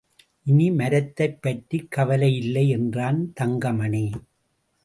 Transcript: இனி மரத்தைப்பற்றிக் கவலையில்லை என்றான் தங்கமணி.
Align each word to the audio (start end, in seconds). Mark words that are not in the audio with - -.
இனி 0.43 0.71
மரத்தைப்பற்றிக் 0.71 1.87
கவலையில்லை 1.95 2.67
என்றான் 2.67 3.33
தங்கமணி. 3.33 4.05